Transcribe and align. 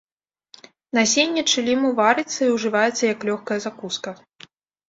Насенне 0.97 1.43
чыліму 1.53 1.87
варыцца 2.01 2.39
і 2.45 2.49
ўжываецца 2.55 2.99
як 3.13 3.19
лёгкая 3.31 3.59
закуска. 3.67 4.17